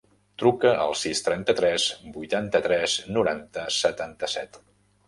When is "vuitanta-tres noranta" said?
2.17-3.69